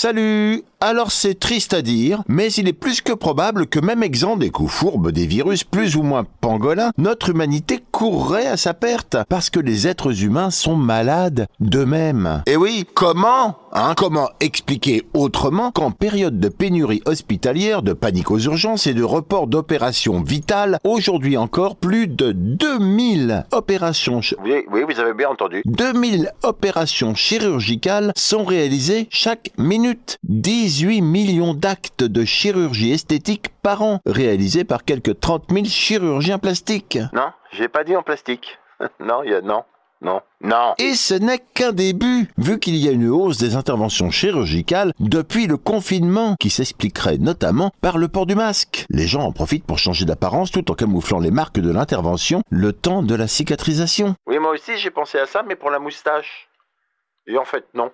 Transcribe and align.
Salut 0.00 0.64
Alors 0.82 1.12
c'est 1.12 1.38
triste 1.38 1.74
à 1.74 1.82
dire, 1.82 2.22
mais 2.26 2.50
il 2.52 2.66
est 2.66 2.72
plus 2.72 3.02
que 3.02 3.12
probable 3.12 3.66
que 3.66 3.80
même 3.80 4.02
exempt 4.02 4.38
des 4.38 4.48
coups 4.48 4.72
fourbes 4.72 5.10
des 5.10 5.26
virus 5.26 5.62
plus 5.62 5.96
ou 5.96 6.02
moins 6.02 6.24
pangolins, 6.40 6.92
notre 6.96 7.28
humanité 7.28 7.80
courrait 7.92 8.46
à 8.46 8.56
sa 8.56 8.72
perte, 8.72 9.18
parce 9.28 9.50
que 9.50 9.60
les 9.60 9.86
êtres 9.86 10.24
humains 10.24 10.50
sont 10.50 10.76
malades 10.76 11.48
d'eux-mêmes. 11.60 12.42
Et 12.46 12.56
oui, 12.56 12.86
comment 12.94 13.58
Hein, 13.72 13.94
comment 13.96 14.28
expliquer 14.40 15.04
autrement 15.14 15.70
qu'en 15.70 15.92
période 15.92 16.40
de 16.40 16.48
pénurie 16.48 17.02
hospitalière, 17.06 17.82
de 17.82 17.92
panique 17.92 18.32
aux 18.32 18.38
urgences 18.38 18.88
et 18.88 18.94
de 18.94 19.04
report 19.04 19.46
d'opérations 19.46 20.22
vitales, 20.22 20.78
aujourd'hui 20.82 21.36
encore 21.36 21.76
plus 21.76 22.08
de 22.08 22.32
2000 22.32 23.46
opérations... 23.52 24.20
Oui, 24.42 24.64
oui, 24.72 24.80
vous 24.88 24.98
avez 24.98 25.14
bien 25.14 25.28
entendu. 25.28 25.62
2000 25.66 26.32
opérations 26.42 27.14
chirurgicales 27.14 28.12
sont 28.16 28.44
réalisées 28.44 29.06
chaque 29.08 29.50
minute. 29.56 30.18
18 30.70 31.00
millions 31.00 31.52
d'actes 31.52 32.04
de 32.04 32.24
chirurgie 32.24 32.92
esthétique 32.92 33.48
par 33.60 33.82
an, 33.82 33.98
réalisés 34.06 34.62
par 34.62 34.84
quelques 34.84 35.18
30 35.18 35.46
000 35.50 35.64
chirurgiens 35.64 36.38
plastiques. 36.38 37.00
Non, 37.12 37.32
j'ai 37.50 37.66
pas 37.66 37.82
dit 37.82 37.96
en 37.96 38.04
plastique. 38.04 38.56
non, 39.00 39.24
il 39.24 39.32
y 39.32 39.34
a... 39.34 39.40
Non. 39.40 39.64
Non. 40.00 40.20
Non. 40.40 40.74
Et 40.78 40.94
ce 40.94 41.14
n'est 41.14 41.40
qu'un 41.40 41.72
début, 41.72 42.28
vu 42.38 42.60
qu'il 42.60 42.76
y 42.76 42.88
a 42.88 42.92
une 42.92 43.08
hausse 43.08 43.38
des 43.38 43.56
interventions 43.56 44.12
chirurgicales 44.12 44.92
depuis 45.00 45.48
le 45.48 45.56
confinement, 45.56 46.36
qui 46.38 46.50
s'expliquerait 46.50 47.18
notamment 47.18 47.72
par 47.80 47.98
le 47.98 48.06
port 48.06 48.26
du 48.26 48.36
masque. 48.36 48.86
Les 48.90 49.08
gens 49.08 49.22
en 49.22 49.32
profitent 49.32 49.66
pour 49.66 49.78
changer 49.78 50.04
d'apparence 50.04 50.52
tout 50.52 50.70
en 50.70 50.74
camouflant 50.74 51.18
les 51.18 51.32
marques 51.32 51.58
de 51.58 51.72
l'intervention 51.72 52.42
le 52.48 52.72
temps 52.72 53.02
de 53.02 53.16
la 53.16 53.26
cicatrisation. 53.26 54.14
Oui, 54.28 54.38
moi 54.38 54.52
aussi 54.52 54.78
j'ai 54.78 54.90
pensé 54.90 55.18
à 55.18 55.26
ça, 55.26 55.42
mais 55.42 55.56
pour 55.56 55.70
la 55.70 55.80
moustache. 55.80 56.48
Et 57.26 57.36
en 57.36 57.44
fait, 57.44 57.64
non. 57.74 57.90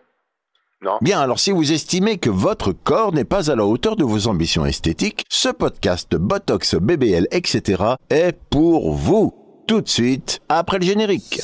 Bien, 1.00 1.20
alors 1.20 1.38
si 1.38 1.52
vous 1.52 1.72
estimez 1.72 2.18
que 2.18 2.30
votre 2.30 2.72
corps 2.72 3.12
n'est 3.12 3.24
pas 3.24 3.50
à 3.50 3.56
la 3.56 3.64
hauteur 3.64 3.96
de 3.96 4.04
vos 4.04 4.28
ambitions 4.28 4.66
esthétiques, 4.66 5.24
ce 5.28 5.48
podcast 5.48 6.14
Botox, 6.16 6.74
BBL, 6.74 7.26
etc. 7.30 7.82
est 8.10 8.36
pour 8.50 8.92
vous. 8.92 9.34
Tout 9.66 9.80
de 9.80 9.88
suite, 9.88 10.40
après 10.48 10.78
le 10.78 10.84
générique. 10.84 11.40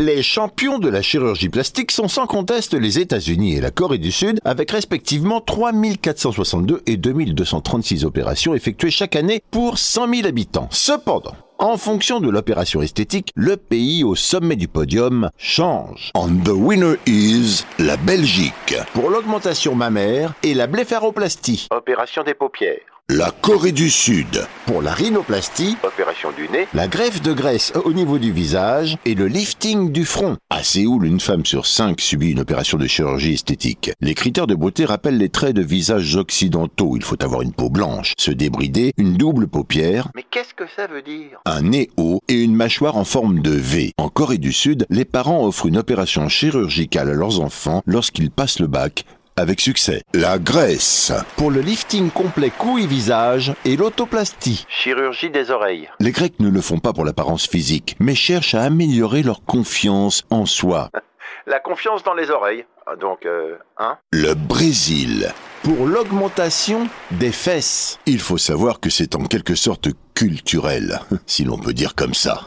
Les 0.00 0.22
champions 0.22 0.78
de 0.78 0.88
la 0.88 1.02
chirurgie 1.02 1.50
plastique 1.50 1.90
sont 1.90 2.08
sans 2.08 2.26
conteste 2.26 2.72
les 2.72 2.98
États-Unis 2.98 3.56
et 3.56 3.60
la 3.60 3.70
Corée 3.70 3.98
du 3.98 4.10
Sud, 4.10 4.40
avec 4.46 4.70
respectivement 4.70 5.42
3462 5.42 6.80
et 6.86 6.96
2236 6.96 8.06
opérations 8.06 8.54
effectuées 8.54 8.90
chaque 8.90 9.14
année 9.14 9.42
pour 9.50 9.76
100 9.76 10.08
000 10.14 10.26
habitants. 10.26 10.68
Cependant, 10.70 11.34
en 11.58 11.76
fonction 11.76 12.18
de 12.18 12.30
l'opération 12.30 12.80
esthétique, 12.80 13.30
le 13.34 13.58
pays 13.58 14.02
au 14.02 14.14
sommet 14.14 14.56
du 14.56 14.68
podium 14.68 15.28
change. 15.36 16.12
And 16.14 16.44
the 16.44 16.54
winner 16.54 16.94
is 17.06 17.66
la 17.78 17.98
Belgique 17.98 18.76
pour 18.94 19.10
l'augmentation 19.10 19.74
mammaire 19.74 20.32
et 20.42 20.54
la 20.54 20.66
blépharoplastie. 20.66 21.68
Opération 21.70 22.22
des 22.22 22.32
paupières. 22.32 22.80
La 23.12 23.32
Corée 23.32 23.72
du 23.72 23.90
Sud 23.90 24.46
pour 24.66 24.82
la 24.82 24.92
rhinoplastie, 24.92 25.76
Opération 25.82 26.28
du 26.30 26.48
nez. 26.48 26.68
la 26.74 26.86
greffe 26.86 27.20
de 27.20 27.32
graisse 27.32 27.72
au 27.84 27.92
niveau 27.92 28.18
du 28.20 28.30
visage 28.30 28.98
et 29.04 29.16
le 29.16 29.26
lifting 29.26 29.90
du 29.90 30.04
front. 30.04 30.36
À 30.48 30.62
Séoul, 30.62 31.06
une 31.06 31.18
femme 31.18 31.44
sur 31.44 31.66
cinq 31.66 32.00
subit 32.00 32.30
une 32.30 32.38
opération 32.38 32.78
de 32.78 32.86
chirurgie 32.86 33.32
esthétique. 33.32 33.90
Les 34.00 34.14
critères 34.14 34.46
de 34.46 34.54
beauté 34.54 34.84
rappellent 34.84 35.18
les 35.18 35.28
traits 35.28 35.56
de 35.56 35.62
visage 35.62 36.14
occidentaux. 36.14 36.92
Il 36.94 37.02
faut 37.02 37.20
avoir 37.24 37.42
une 37.42 37.52
peau 37.52 37.68
blanche, 37.68 38.12
se 38.16 38.30
débrider, 38.30 38.92
une 38.96 39.16
double 39.16 39.48
paupière, 39.48 40.06
Mais 40.14 40.24
qu'est-ce 40.30 40.54
que 40.54 40.70
ça 40.76 40.86
veut 40.86 41.02
dire? 41.02 41.40
un 41.46 41.62
nez 41.62 41.90
haut 41.96 42.20
et 42.28 42.40
une 42.40 42.54
mâchoire 42.54 42.96
en 42.96 43.04
forme 43.04 43.40
de 43.40 43.50
V. 43.50 43.90
En 43.98 44.08
Corée 44.08 44.38
du 44.38 44.52
Sud, 44.52 44.86
les 44.88 45.04
parents 45.04 45.44
offrent 45.44 45.66
une 45.66 45.78
opération 45.78 46.28
chirurgicale 46.28 47.10
à 47.10 47.14
leurs 47.14 47.40
enfants 47.40 47.82
lorsqu'ils 47.86 48.30
passent 48.30 48.60
le 48.60 48.68
bac 48.68 49.04
avec 49.36 49.60
succès. 49.60 50.02
La 50.14 50.38
graisse 50.38 51.12
pour 51.36 51.50
le 51.50 51.60
lifting 51.60 52.10
complet 52.10 52.50
cou 52.50 52.78
et 52.78 52.86
visage 52.86 53.54
et 53.64 53.76
l'autoplastie. 53.76 54.66
Chirurgie 54.68 55.30
des 55.30 55.50
oreilles. 55.50 55.88
Les 56.00 56.12
Grecs 56.12 56.38
ne 56.40 56.48
le 56.48 56.60
font 56.60 56.78
pas 56.78 56.92
pour 56.92 57.04
l'apparence 57.04 57.46
physique, 57.46 57.96
mais 58.00 58.14
cherchent 58.14 58.54
à 58.54 58.62
améliorer 58.62 59.22
leur 59.22 59.44
confiance 59.44 60.24
en 60.30 60.46
soi. 60.46 60.90
La 61.46 61.58
confiance 61.58 62.02
dans 62.02 62.14
les 62.14 62.30
oreilles. 62.30 62.64
Ah, 62.86 62.96
Donc, 62.96 63.24
euh, 63.24 63.56
hein? 63.78 63.98
Le 64.12 64.34
Brésil 64.34 65.32
pour 65.62 65.86
l'augmentation 65.86 66.88
des 67.12 67.32
fesses. 67.32 67.98
Il 68.06 68.20
faut 68.20 68.38
savoir 68.38 68.80
que 68.80 68.90
c'est 68.90 69.14
en 69.14 69.24
quelque 69.24 69.54
sorte 69.54 69.88
culturel, 70.14 71.00
si 71.26 71.44
l'on 71.44 71.58
peut 71.58 71.72
dire 71.72 71.94
comme 71.94 72.14
ça. 72.14 72.46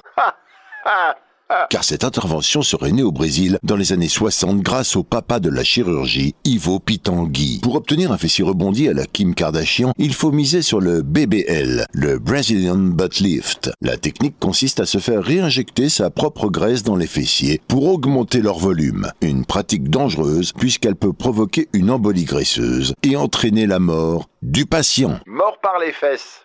Car 1.69 1.83
cette 1.83 2.03
intervention 2.03 2.61
serait 2.61 2.91
née 2.91 3.03
au 3.03 3.11
Brésil 3.11 3.59
dans 3.63 3.75
les 3.75 3.93
années 3.93 4.07
60 4.07 4.61
grâce 4.61 4.95
au 4.95 5.03
papa 5.03 5.39
de 5.39 5.49
la 5.49 5.63
chirurgie, 5.63 6.35
Ivo 6.45 6.79
Pitangui. 6.79 7.59
Pour 7.61 7.75
obtenir 7.75 8.11
un 8.11 8.17
fessier 8.17 8.43
rebondi 8.43 8.87
à 8.87 8.93
la 8.93 9.05
Kim 9.05 9.35
Kardashian, 9.35 9.93
il 9.97 10.13
faut 10.13 10.31
miser 10.31 10.61
sur 10.61 10.79
le 10.79 11.01
BBL, 11.01 11.85
le 11.93 12.19
Brazilian 12.19 12.77
Butt 12.77 13.19
Lift. 13.19 13.71
La 13.81 13.97
technique 13.97 14.39
consiste 14.39 14.79
à 14.79 14.85
se 14.85 14.97
faire 14.97 15.23
réinjecter 15.23 15.89
sa 15.89 16.09
propre 16.09 16.49
graisse 16.49 16.83
dans 16.83 16.95
les 16.95 17.07
fessiers 17.07 17.61
pour 17.67 17.87
augmenter 17.87 18.41
leur 18.41 18.57
volume. 18.57 19.11
Une 19.21 19.45
pratique 19.45 19.89
dangereuse 19.89 20.53
puisqu'elle 20.53 20.95
peut 20.95 21.13
provoquer 21.13 21.69
une 21.73 21.91
embolie 21.91 22.25
graisseuse 22.25 22.93
et 23.03 23.15
entraîner 23.15 23.67
la 23.67 23.79
mort 23.79 24.27
du 24.41 24.65
patient. 24.65 25.19
Mort 25.25 25.59
par 25.61 25.79
les 25.79 25.91
fesses. 25.91 26.41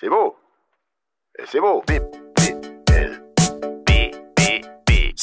C'est 0.00 0.08
beau. 0.08 0.34
C'est 1.46 1.60
beau. 1.60 1.82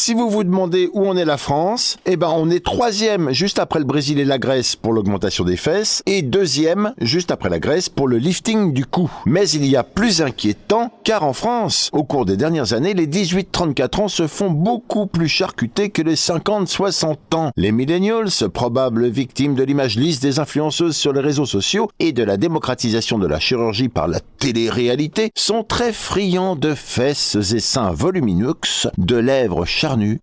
Si 0.06 0.14
vous 0.14 0.30
vous 0.30 0.44
demandez 0.44 0.90
où 0.92 1.06
on 1.06 1.16
est 1.16 1.24
la 1.24 1.38
France, 1.38 1.98
eh 2.06 2.18
ben 2.18 2.28
on 2.36 2.50
est 2.50 2.62
troisième 2.62 3.32
juste 3.32 3.58
après 3.58 3.80
le 3.80 3.86
Brésil 3.86 4.20
et 4.20 4.26
la 4.26 4.38
Grèce 4.38 4.76
pour 4.76 4.92
l'augmentation 4.92 5.46
des 5.46 5.56
fesses 5.56 6.04
et 6.06 6.22
deuxième 6.22 6.94
juste 7.00 7.32
après 7.32 7.48
la 7.48 7.60
Grèce 7.60 7.88
pour 7.88 8.10
le 8.10 8.18
lifting 8.18 8.74
du 8.74 8.86
cou. 8.86 9.10
Mais 9.26 9.50
il 9.52 9.66
y 9.66 9.78
a 9.78 9.86
plus 9.86 10.22
inquiétant 10.22 10.92
car 11.06 11.24
en 11.24 11.32
France, 11.32 11.90
au 11.94 12.04
cours 12.04 12.26
des 12.26 12.36
dernières 12.36 12.74
années, 12.74 12.94
les 12.94 13.08
18-34 13.08 14.02
ans 14.02 14.08
se 14.10 14.28
font 14.28 14.50
beaucoup 14.50 15.08
plus 15.08 15.30
charcuter 15.30 15.90
que 15.90 16.02
les 16.02 16.16
50-60 16.16 17.16
ans. 17.36 17.52
Les 17.56 17.72
millennials, 17.72 18.28
probables 18.54 19.08
victimes 19.08 19.56
de 19.56 19.64
l'image 19.64 19.96
lisse 19.96 20.20
des 20.20 20.38
influenceuses 20.38 20.98
sur 20.98 21.14
les 21.14 21.22
réseaux 21.22 21.46
sociaux 21.46 21.90
et 22.00 22.12
de 22.12 22.24
la 22.26 22.36
démocratisation 22.36 23.20
de 23.20 23.28
la 23.28 23.40
chirurgie 23.40 23.88
par 23.88 24.10
la 24.10 24.20
télé-réalité, 24.20 25.32
sont 25.38 25.64
très 25.64 25.94
friands 25.94 26.58
de 26.58 26.74
fesses 26.74 27.38
et 27.54 27.62
seins 27.62 27.92
volumineux, 27.92 28.56
de 28.98 29.16
lèvres 29.16 29.64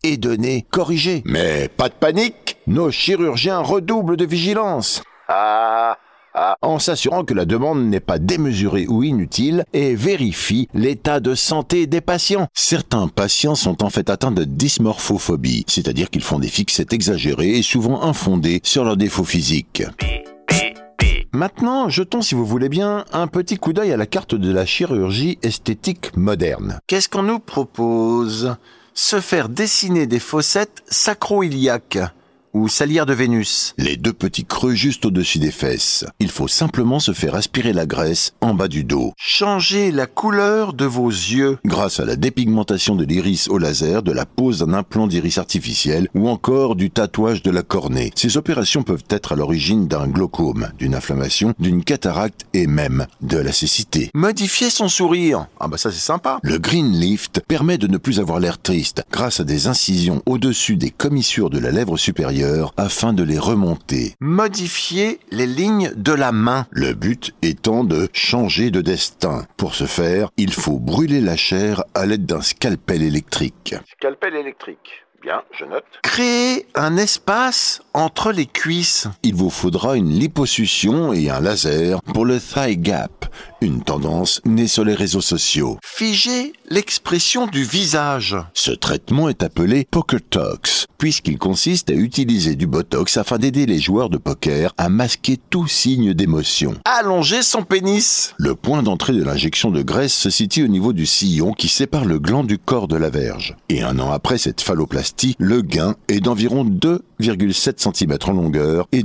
et 0.03 0.17
de 0.17 0.35
nez 0.35 0.67
corrigés. 0.71 1.23
Mais 1.25 1.69
pas 1.69 1.89
de 1.89 1.95
panique, 1.95 2.57
nos 2.67 2.91
chirurgiens 2.91 3.61
redoublent 3.61 4.17
de 4.17 4.25
vigilance 4.25 5.03
Ah, 5.29 5.97
ah. 6.35 6.57
en 6.63 6.79
s'assurant 6.79 7.25
que 7.25 7.35
la 7.35 7.45
demande 7.45 7.85
n'est 7.85 8.01
pas 8.01 8.19
démesurée 8.19 8.87
ou 8.89 9.03
inutile 9.03 9.65
et 9.73 9.95
vérifie 9.95 10.69
l'état 10.75 11.21
de 11.21 11.35
santé 11.35 11.87
des 11.87 12.01
patients. 12.01 12.47
Certains 12.55 13.09
patients 13.09 13.55
sont 13.55 13.83
en 13.83 13.91
fait 13.91 14.11
atteints 14.11 14.33
de 14.33 14.45
dysmorphophobie, 14.45 15.65
c'est-à-dire 15.67 16.11
qu'ils 16.11 16.23
font 16.23 16.39
des 16.39 16.49
fixettes 16.49 16.93
exagérées 16.93 17.59
et 17.59 17.63
souvent 17.63 18.03
infondées 18.03 18.61
sur 18.65 18.85
leurs 18.85 18.97
défauts 18.97 19.25
physiques. 19.25 19.83
Maintenant, 21.33 21.89
jetons 21.89 22.23
si 22.23 22.35
vous 22.35 22.45
voulez 22.45 22.69
bien 22.69 23.05
un 23.13 23.29
petit 23.29 23.57
coup 23.57 23.73
d'œil 23.73 23.93
à 23.93 23.97
la 23.97 24.07
carte 24.07 24.35
de 24.35 24.53
la 24.53 24.67
chirurgie 24.67 25.39
esthétique 25.43 26.17
moderne. 26.17 26.81
Qu'est-ce 26.89 27.09
qu'on 27.09 27.23
nous 27.23 27.39
propose? 27.39 28.57
Se 28.95 29.21
faire 29.21 29.49
dessiner 29.49 30.07
des 30.07 30.19
fossettes 30.19 30.83
sacro-iliaques 30.89 31.99
ou 32.53 32.69
salières 32.69 33.07
de 33.07 33.15
Vénus. 33.15 33.75
Les 33.79 33.97
deux 33.97 34.13
petits 34.13 34.45
creux 34.45 34.75
juste 34.75 35.07
au-dessus 35.07 35.39
des 35.39 35.51
fesses. 35.51 36.05
Il 36.19 36.31
faut 36.31 36.49
simplement 36.49 36.99
se 36.99 37.13
faire 37.13 37.35
aspirer 37.35 37.73
la 37.73 37.87
graisse 37.87 38.33
en 38.41 38.55
bas 38.55 38.69
du 38.69 38.85
dos. 38.85 39.13
Changer 39.17 39.93
la 39.93 40.07
couleur 40.07 40.73
de 40.73 40.85
vos 40.85 41.09
yeux 41.09 41.59
grâce 41.65 42.01
à 42.01 42.05
la 42.05 42.17
dépigmentation 42.17 42.97
de 42.97 43.05
l'iris 43.05 43.49
au 43.49 43.59
laser, 43.59 44.03
de 44.03 44.13
la 44.13 44.27
pose 44.27 44.61
d'un 44.61 44.75
implant 44.75 45.07
d'iris 45.07 45.39
artificiel 45.39 46.09
ou 46.15 46.29
encore 46.29 46.77
du 46.77 46.91
tatouage 46.91 47.43
de 47.43 47.51
la 47.51 47.63
cornée. 47.63 48.11
Ces 48.15 48.37
opérations 48.37 48.83
peuvent 48.83 49.05
être 49.11 49.33
à 49.33 49.37
l'origine 49.37 49.87
d'un 49.87 50.09
glaucome, 50.09 50.71
d'une 50.79 50.95
inflammation, 50.95 51.55
d'une 51.59 51.85
cataracte 51.85 52.47
et 52.55 52.67
même 52.67 53.07
de 53.21 53.39
la 53.39 53.53
cécité. 53.53 54.11
Modifier 54.15 54.71
son 54.71 54.89
sourire. 54.89 55.47
Ah 55.61 55.69
bah 55.69 55.77
ça 55.77 55.93
c'est 55.93 55.99
sympa. 55.99 56.39
Le 56.43 56.59
green 56.59 56.93
lift 56.93 57.41
permet 57.47 57.79
de 57.79 57.87
ne 57.87 57.99
plus 57.99 58.19
avoir 58.19 58.41
l'air 58.41 58.61
triste 58.61 59.05
grâce 59.13 59.41
à 59.41 59.45
des 59.45 59.69
incisions 59.69 60.23
au-dessus 60.27 60.77
des 60.77 60.91
commissures 60.91 61.51
de 61.51 61.59
la 61.59 61.71
lèvre 61.71 61.97
supérieure 61.97 62.40
afin 62.77 63.13
de 63.13 63.23
les 63.23 63.39
remonter. 63.39 64.15
Modifier 64.21 65.21
les 65.31 65.47
lignes 65.47 65.93
de 65.97 66.13
la 66.13 66.33
main. 66.33 66.67
Le 66.71 66.95
but 66.95 67.35
étant 67.43 67.85
de 67.85 68.09
changer 68.13 68.71
de 68.71 68.81
destin. 68.81 69.47
Pour 69.57 69.75
ce 69.75 69.85
faire, 69.85 70.31
il 70.37 70.53
faut 70.53 70.79
brûler 70.79 71.21
la 71.21 71.37
chair 71.37 71.85
à 71.95 72.07
l'aide 72.07 72.27
d'un 72.27 72.41
scalpel 72.41 73.03
électrique. 73.03 73.75
Scalpel 73.97 74.35
électrique. 74.37 75.05
Bien, 75.23 75.43
je 75.53 75.67
note. 75.67 75.85
Créer 76.03 76.67
un 76.75 76.97
espace 76.97 77.83
entre 77.93 78.33
les 78.33 78.47
cuisses. 78.47 79.07
Il 79.23 79.35
vous 79.35 79.51
faudra 79.51 79.97
une 79.97 80.09
liposuction 80.09 81.13
et 81.13 81.29
un 81.29 81.41
laser 81.41 82.01
pour 82.03 82.25
le 82.25 82.41
thigh 82.41 82.81
gap, 82.81 83.27
une 83.61 83.83
tendance 83.83 84.41
née 84.47 84.67
sur 84.67 84.83
les 84.83 84.95
réseaux 84.95 85.21
sociaux. 85.21 85.79
Figer 85.85 86.55
l'expression 86.71 87.47
du 87.47 87.65
visage. 87.65 88.35
Ce 88.55 88.71
traitement 88.71 89.29
est 89.29 89.43
appelé 89.43 89.87
Poker 89.91 90.21
Tox, 90.31 90.87
puisqu'il 90.97 91.37
consiste 91.37 91.91
à 91.91 91.95
utiliser 91.95 92.55
du 92.55 92.67
botox 92.67 93.19
afin 93.19 93.37
d'aider 93.37 93.67
les 93.67 93.79
joueurs 93.79 94.09
de 94.09 94.17
poker 94.17 94.73
à 94.79 94.89
masquer 94.89 95.39
tout 95.51 95.67
signe 95.67 96.15
d'émotion. 96.15 96.77
Allonger 96.87 97.43
son 97.43 97.63
pénis. 97.63 98.35
Le 98.39 98.55
point 98.55 98.83
d'entrée 98.83 99.13
de 99.13 99.23
l'injection 99.23 99.71
de 99.71 99.83
graisse 99.83 100.15
se 100.15 100.31
situe 100.31 100.65
au 100.65 100.69
niveau 100.69 100.95
du 100.95 101.05
sillon 101.05 101.53
qui 101.53 101.69
sépare 101.69 102.07
le 102.07 102.19
gland 102.19 102.45
du 102.45 102.57
corps 102.57 102.89
de 102.89 102.97
la 102.97 103.11
verge. 103.11 103.55
Et 103.69 103.83
un 103.83 103.99
an 103.99 104.11
après 104.13 104.39
cette 104.39 104.63
phalloplastie, 104.63 105.10
le 105.39 105.63
gain 105.63 105.97
est 106.09 106.21
d'environ 106.21 106.65
2,7 106.65 107.95
cm 107.95 108.19
en 108.27 108.33
longueur 108.33 108.89
et 108.93 109.03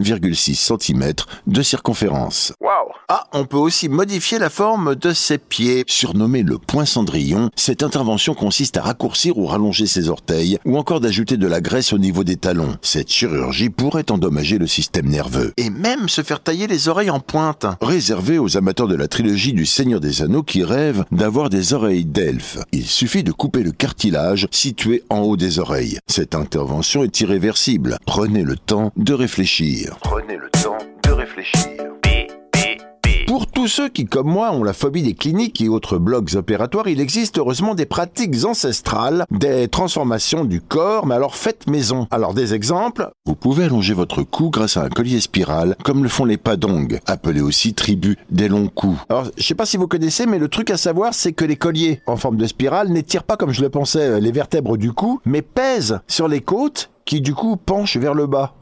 2,6 0.00 0.54
cm 0.54 1.12
de 1.46 1.62
circonférence. 1.62 2.52
Waouh 2.60 2.92
Ah, 3.08 3.26
on 3.32 3.44
peut 3.44 3.56
aussi 3.56 3.88
modifier 3.88 4.38
la 4.38 4.50
forme 4.50 4.94
de 4.94 5.12
ses 5.12 5.38
pieds. 5.38 5.84
Surnommé 5.86 6.42
le 6.42 6.58
point 6.58 6.84
cendrillon, 6.84 7.50
cette 7.56 7.82
intervention 7.82 8.34
consiste 8.34 8.76
à 8.76 8.82
raccourcir 8.82 9.36
ou 9.38 9.46
rallonger 9.46 9.86
ses 9.86 10.08
orteils, 10.08 10.58
ou 10.64 10.78
encore 10.78 11.00
d'ajouter 11.00 11.36
de 11.36 11.46
la 11.46 11.60
graisse 11.60 11.92
au 11.92 11.98
niveau 11.98 12.24
des 12.24 12.36
talons. 12.36 12.76
Cette 12.82 13.10
chirurgie 13.10 13.70
pourrait 13.70 14.10
endommager 14.10 14.58
le 14.58 14.66
système 14.66 15.08
nerveux. 15.08 15.52
Et 15.56 15.70
même 15.70 16.08
se 16.08 16.22
faire 16.22 16.42
tailler 16.42 16.66
les 16.66 16.88
oreilles 16.88 17.10
en 17.10 17.20
pointe. 17.20 17.66
Réservé 17.80 18.38
aux 18.38 18.56
amateurs 18.56 18.88
de 18.88 18.96
la 18.96 19.08
trilogie 19.08 19.52
du 19.52 19.66
Seigneur 19.66 20.00
des 20.00 20.22
Anneaux 20.22 20.42
qui 20.42 20.64
rêvent 20.64 21.04
d'avoir 21.12 21.50
des 21.50 21.72
oreilles 21.72 22.04
d'elfe. 22.04 22.58
Il 22.72 22.86
suffit 22.86 23.22
de 23.22 23.32
couper 23.32 23.62
le 23.62 23.72
cartilage 23.72 24.48
situé 24.50 25.02
en 25.10 25.20
haut 25.20 25.36
des 25.36 25.58
oreilles. 25.58 25.98
Cette 26.06 26.34
intervention 26.34 27.04
est 27.04 27.20
irréversible. 27.20 27.98
Prenez 28.06 28.42
le 28.42 28.56
temps 28.56 28.92
de 28.96 29.14
réfléchir. 29.14 29.89
Prenez 30.02 30.36
le 30.36 30.50
temps 30.50 30.78
de 31.04 31.10
réfléchir. 31.12 31.70
B, 32.02 32.08
B, 32.52 32.58
B. 33.02 33.26
Pour 33.26 33.46
tous 33.46 33.68
ceux 33.68 33.88
qui, 33.88 34.06
comme 34.06 34.28
moi, 34.28 34.52
ont 34.52 34.64
la 34.64 34.72
phobie 34.72 35.02
des 35.02 35.14
cliniques 35.14 35.60
et 35.60 35.68
autres 35.68 35.98
blocs 35.98 36.34
opératoires, 36.34 36.88
il 36.88 37.00
existe 37.00 37.38
heureusement 37.38 37.74
des 37.74 37.86
pratiques 37.86 38.44
ancestrales, 38.44 39.24
des 39.30 39.68
transformations 39.68 40.44
du 40.44 40.60
corps, 40.60 41.06
mais 41.06 41.14
alors 41.14 41.36
faites 41.36 41.68
maison. 41.68 42.06
Alors 42.10 42.34
des 42.34 42.54
exemples, 42.54 43.10
vous 43.26 43.36
pouvez 43.36 43.64
allonger 43.64 43.94
votre 43.94 44.22
cou 44.22 44.50
grâce 44.50 44.76
à 44.76 44.84
un 44.84 44.88
collier 44.88 45.20
spiral, 45.20 45.76
comme 45.84 46.02
le 46.02 46.08
font 46.08 46.24
les 46.24 46.38
padongs, 46.38 46.88
appelés 47.06 47.40
aussi 47.40 47.74
tribus 47.74 48.16
des 48.30 48.48
longs 48.48 48.68
coups. 48.68 48.98
Alors, 49.08 49.26
je 49.36 49.42
sais 49.42 49.54
pas 49.54 49.66
si 49.66 49.76
vous 49.76 49.86
connaissez, 49.86 50.26
mais 50.26 50.38
le 50.38 50.48
truc 50.48 50.70
à 50.70 50.76
savoir, 50.76 51.14
c'est 51.14 51.32
que 51.32 51.44
les 51.44 51.56
colliers 51.56 52.02
en 52.06 52.16
forme 52.16 52.36
de 52.36 52.46
spirale 52.46 52.88
n'étirent 52.88 53.24
pas, 53.24 53.36
comme 53.36 53.52
je 53.52 53.62
le 53.62 53.70
pensais, 53.70 54.00
euh, 54.00 54.20
les 54.20 54.32
vertèbres 54.32 54.76
du 54.76 54.92
cou, 54.92 55.20
mais 55.24 55.42
pèsent 55.42 56.00
sur 56.08 56.26
les 56.26 56.40
côtes, 56.40 56.90
qui 57.04 57.20
du 57.20 57.34
coup 57.34 57.56
penchent 57.56 57.96
vers 57.96 58.14
le 58.14 58.26
bas. 58.26 58.54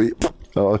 Oui. 0.00 0.14
Alors, 0.56 0.78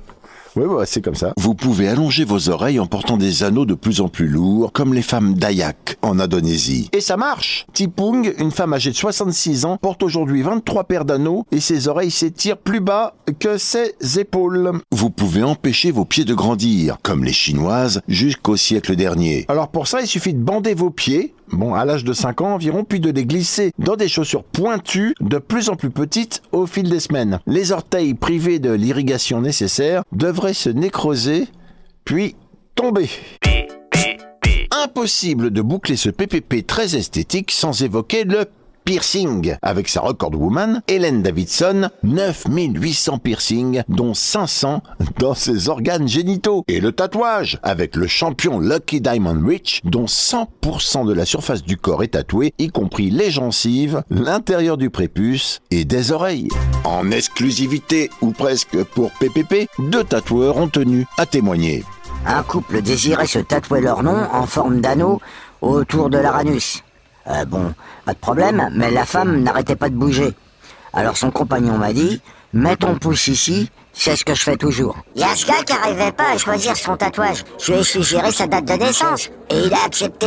oui, 0.56 0.64
ouais, 0.64 0.86
c'est 0.86 1.02
comme 1.02 1.14
ça. 1.14 1.34
Vous 1.36 1.54
pouvez 1.54 1.88
allonger 1.88 2.24
vos 2.24 2.48
oreilles 2.48 2.80
en 2.80 2.86
portant 2.86 3.18
des 3.18 3.42
anneaux 3.42 3.66
de 3.66 3.74
plus 3.74 4.00
en 4.00 4.08
plus 4.08 4.26
lourds, 4.26 4.72
comme 4.72 4.94
les 4.94 5.02
femmes 5.02 5.34
Dayak 5.34 5.98
en 6.00 6.18
Indonésie. 6.18 6.88
Et 6.94 7.02
ça 7.02 7.18
marche 7.18 7.66
Tipung, 7.74 8.32
une 8.38 8.50
femme 8.50 8.72
âgée 8.72 8.90
de 8.90 8.96
66 8.96 9.66
ans, 9.66 9.76
porte 9.76 10.02
aujourd'hui 10.02 10.40
23 10.40 10.84
paires 10.84 11.04
d'anneaux 11.04 11.44
et 11.52 11.60
ses 11.60 11.86
oreilles 11.86 12.10
s'étirent 12.10 12.56
plus 12.56 12.80
bas 12.80 13.14
que 13.38 13.58
ses 13.58 13.94
épaules. 14.18 14.72
Vous 14.90 15.10
pouvez 15.10 15.42
empêcher 15.42 15.90
vos 15.90 16.06
pieds 16.06 16.24
de 16.24 16.34
grandir, 16.34 16.96
comme 17.02 17.24
les 17.24 17.34
Chinoises 17.34 18.00
jusqu'au 18.08 18.56
siècle 18.56 18.96
dernier. 18.96 19.44
Alors 19.48 19.68
pour 19.68 19.86
ça, 19.86 20.00
il 20.00 20.06
suffit 20.06 20.32
de 20.32 20.42
bander 20.42 20.72
vos 20.72 20.90
pieds, 20.90 21.34
bon, 21.52 21.74
à 21.74 21.84
l'âge 21.84 22.04
de 22.04 22.12
5 22.12 22.40
ans 22.40 22.54
environ, 22.54 22.84
puis 22.84 23.00
de 23.00 23.10
les 23.10 23.24
glisser 23.24 23.72
dans 23.78 23.96
des 23.96 24.08
chaussures 24.08 24.44
pointues, 24.44 25.14
de 25.20 25.38
plus 25.38 25.68
en 25.68 25.76
plus 25.76 25.90
petites 25.90 26.42
au 26.52 26.66
fil 26.66 26.88
des 26.88 27.00
semaines. 27.00 27.40
Les 27.46 27.72
orteils 27.72 28.14
privés 28.14 28.58
de 28.58 28.70
l'irrigation 28.70 29.40
nécessaire 29.40 30.02
devraient 30.12 30.54
se 30.54 30.70
nécroser, 30.70 31.48
puis 32.04 32.36
tomber. 32.74 33.08
Impossible 34.70 35.50
de 35.50 35.62
boucler 35.62 35.96
ce 35.96 36.10
PPP 36.10 36.66
très 36.66 36.96
esthétique 36.96 37.50
sans 37.50 37.82
évoquer 37.82 38.24
le 38.24 38.46
piercing. 38.84 39.56
Avec 39.62 39.88
sa 39.88 40.00
record 40.00 40.34
woman, 40.34 40.82
Hélène 40.88 41.22
Davidson, 41.22 41.90
9800 42.02 43.18
piercings, 43.18 43.82
dont 43.88 44.14
500 44.14 44.82
dans 45.18 45.34
ses 45.34 45.68
organes 45.68 46.08
génitaux. 46.08 46.64
Et 46.68 46.80
le 46.80 46.92
tatouage, 46.92 47.58
avec 47.62 47.96
le 47.96 48.06
champion 48.06 48.58
Lucky 48.58 49.00
Diamond 49.00 49.40
Rich, 49.46 49.80
dont 49.84 50.06
100% 50.06 51.06
de 51.06 51.12
la 51.12 51.24
surface 51.24 51.62
du 51.62 51.76
corps 51.76 52.02
est 52.02 52.08
tatouée, 52.08 52.54
y 52.58 52.68
compris 52.68 53.10
les 53.10 53.30
gencives, 53.30 54.02
l'intérieur 54.10 54.76
du 54.76 54.90
prépuce 54.90 55.60
et 55.70 55.84
des 55.84 56.12
oreilles. 56.12 56.48
En 56.84 57.10
exclusivité, 57.10 58.10
ou 58.20 58.32
presque 58.32 58.82
pour 58.84 59.10
PPP, 59.12 59.68
deux 59.78 60.04
tatoueurs 60.04 60.56
ont 60.56 60.68
tenu 60.68 61.06
à 61.16 61.26
témoigner. 61.26 61.84
Un 62.26 62.42
couple 62.42 62.82
désirait 62.82 63.26
se 63.26 63.38
tatouer 63.38 63.80
leur 63.80 64.02
nom 64.02 64.26
en 64.32 64.46
forme 64.46 64.80
d'anneau 64.80 65.20
autour 65.62 66.10
de 66.10 66.18
l'aranus. 66.18 66.82
Euh, 67.26 67.44
bon, 67.44 67.74
pas 68.04 68.12
de 68.12 68.18
problème, 68.18 68.70
mais 68.74 68.90
la 68.90 69.04
femme 69.04 69.42
n'arrêtait 69.42 69.76
pas 69.76 69.88
de 69.88 69.94
bouger. 69.94 70.32
Alors 70.92 71.16
son 71.16 71.30
compagnon 71.30 71.78
m'a 71.78 71.92
dit 71.92 72.20
Mets 72.52 72.76
ton 72.76 72.96
pouce 72.96 73.28
ici, 73.28 73.70
c'est 73.92 74.16
ce 74.16 74.24
que 74.24 74.34
je 74.34 74.42
fais 74.42 74.56
toujours. 74.56 74.96
Il 75.14 75.20
y 75.20 75.24
a 75.24 75.36
ce 75.36 75.46
gars 75.46 75.62
qui 75.64 75.72
arrivait 75.72 76.12
pas 76.12 76.32
à 76.34 76.38
choisir 76.38 76.76
son 76.76 76.96
tatouage. 76.96 77.44
Je 77.60 77.72
lui 77.72 77.80
ai 77.80 77.84
suggéré 77.84 78.32
sa 78.32 78.46
date 78.46 78.64
de 78.64 78.72
naissance 78.72 79.30
et 79.50 79.66
il 79.66 79.72
a 79.72 79.84
accepté. 79.84 80.26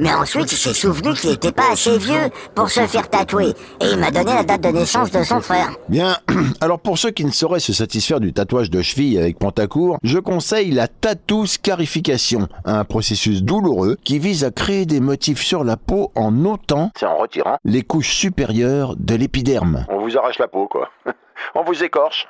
Mais 0.00 0.12
ensuite, 0.14 0.50
il 0.50 0.56
s'est 0.56 0.72
souvenu 0.72 1.12
qu'il 1.12 1.30
était 1.30 1.52
pas 1.52 1.72
assez 1.72 1.98
vieux 1.98 2.30
pour 2.54 2.70
se 2.70 2.80
faire 2.86 3.08
tatouer 3.08 3.50
et 3.80 3.90
il 3.92 3.98
m'a 3.98 4.10
donné 4.10 4.32
la 4.32 4.42
date 4.44 4.62
de 4.62 4.68
naissance 4.68 5.10
de 5.10 5.22
son 5.22 5.40
frère. 5.42 5.68
Bien, 5.90 6.16
alors 6.62 6.80
pour 6.80 6.96
ceux 6.96 7.10
qui 7.10 7.24
ne 7.24 7.30
sauraient 7.30 7.60
se 7.60 7.74
satisfaire 7.74 8.18
du 8.18 8.32
tatouage 8.32 8.70
de 8.70 8.80
cheville 8.80 9.18
avec 9.18 9.38
pantacourt, 9.38 9.98
je 10.02 10.18
conseille 10.18 10.70
la 10.70 10.88
tattoo 10.88 11.44
scarification, 11.44 12.48
un 12.64 12.84
processus 12.84 13.42
douloureux 13.42 13.98
qui 14.02 14.18
vise 14.18 14.42
à 14.44 14.50
créer 14.50 14.86
des 14.86 15.00
motifs 15.00 15.42
sur 15.42 15.64
la 15.64 15.76
peau 15.76 16.12
en 16.14 16.44
ôtant 16.46 16.90
C'est 16.98 17.06
en 17.06 17.18
retirant. 17.18 17.58
les 17.64 17.82
couches 17.82 18.14
supérieures 18.14 18.96
de 18.96 19.14
l'épiderme. 19.14 19.84
On 19.90 20.00
vous 20.00 20.16
arrache 20.16 20.38
la 20.38 20.48
peau, 20.48 20.66
quoi. 20.66 20.88
On 21.54 21.62
vous 21.62 21.84
écorche. 21.84 22.26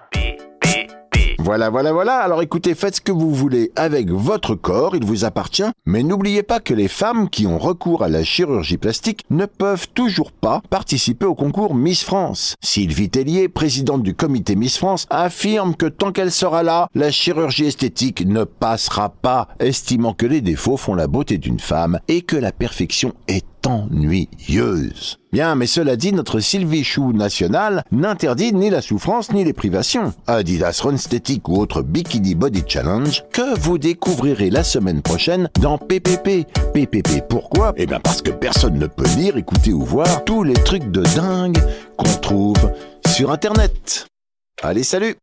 Voilà, 1.43 1.71
voilà, 1.71 1.91
voilà. 1.95 2.19
Alors 2.19 2.43
écoutez, 2.43 2.75
faites 2.75 2.97
ce 2.97 3.01
que 3.01 3.13
vous 3.13 3.35
voulez 3.35 3.73
avec 3.75 4.11
votre 4.11 4.55
corps, 4.55 4.95
il 4.95 5.07
vous 5.07 5.25
appartient. 5.25 5.65
Mais 5.87 6.03
n'oubliez 6.03 6.43
pas 6.43 6.61
que 6.61 6.75
les 6.75 6.87
femmes 6.87 7.31
qui 7.31 7.47
ont 7.47 7.57
recours 7.57 8.03
à 8.03 8.11
la 8.11 8.23
chirurgie 8.23 8.77
plastique 8.77 9.25
ne 9.31 9.47
peuvent 9.47 9.89
toujours 9.95 10.33
pas 10.33 10.61
participer 10.69 11.25
au 11.25 11.35
concours 11.35 11.75
Miss 11.75 12.05
France. 12.05 12.57
Sylvie 12.63 13.09
Tellier, 13.09 13.49
présidente 13.49 14.03
du 14.03 14.15
comité 14.15 14.55
Miss 14.55 14.77
France, 14.77 15.07
affirme 15.09 15.75
que 15.75 15.87
tant 15.87 16.13
qu'elle 16.13 16.31
sera 16.31 16.63
là, 16.63 16.89
la 16.95 17.11
chirurgie 17.11 17.65
esthétique 17.65 18.27
ne 18.27 18.45
passera 18.45 19.09
pas, 19.09 19.49
estimant 19.61 20.13
que 20.13 20.27
les 20.27 20.43
défauts 20.43 20.77
font 20.77 20.95
la 20.95 21.07
beauté 21.07 21.39
d'une 21.39 21.59
femme 21.59 22.01
et 22.09 22.21
que 22.21 22.37
la 22.37 22.53
perfection 22.53 23.15
est 23.29 23.47
ennuyeuse. 23.71 25.19
Bien, 25.33 25.55
mais 25.55 25.67
cela 25.67 25.97
dit, 25.97 26.13
notre 26.13 26.41
Sylvie 26.41 26.83
Chou 26.83 27.13
nationale 27.13 27.85
n'interdit 27.93 28.53
ni 28.53 28.69
la 28.69 28.81
souffrance 28.81 29.33
ni 29.33 29.45
les 29.45 29.53
privations. 29.53 30.13
Adidas 30.27 30.81
Run 30.83 30.97
Static 30.97 31.49
ou 31.49 31.57
autre 31.57 31.83
Bikini 31.83 32.35
Body 32.35 32.65
Challenge 32.67 33.23
que 33.33 33.59
vous 33.61 33.79
découvrirez 33.79 34.51
la 34.51 34.65
semaine 34.65 35.03
prochaine 35.03 35.49
dans 35.61 35.79
PPP. 35.79 36.47
PPP 36.75 37.29
pourquoi? 37.29 37.73
Eh 37.77 37.87
bien 37.87 38.01
parce 38.01 38.23
que 38.23 38.31
personne 38.31 38.79
ne 38.79 38.87
peut 38.87 39.09
lire, 39.17 39.37
écouter 39.37 39.73
ou 39.73 39.85
voir 39.85 40.25
tous 40.25 40.43
les 40.43 40.55
trucs 40.55 40.91
de 40.91 41.03
dingue 41.15 41.59
qu'on 41.97 42.19
trouve 42.21 42.73
sur 43.07 43.31
Internet. 43.31 44.07
Allez, 44.63 44.83
salut 44.83 45.17